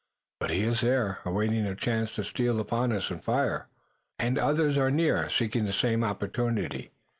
But 0.39 0.49
he 0.49 0.63
is 0.63 0.81
there, 0.81 1.19
awaiting 1.25 1.67
a 1.67 1.75
chance 1.75 2.15
to 2.15 2.23
steal 2.23 2.59
upon 2.59 2.91
us 2.91 3.11
and 3.11 3.23
fire." 3.23 3.67
"And 4.17 4.39
others 4.39 4.75
are 4.75 4.89
near, 4.89 5.29
seeking 5.29 5.65
the 5.65 5.73
same 5.73 6.03
opportunity." 6.03 6.89